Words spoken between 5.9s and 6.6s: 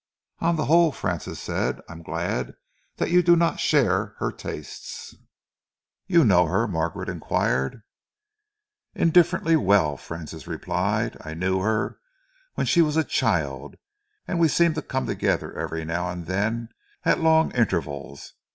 "You know